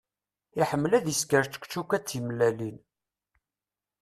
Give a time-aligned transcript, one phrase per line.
[0.61, 2.77] Iḥemmel ad isker čekčuka d tmellalin.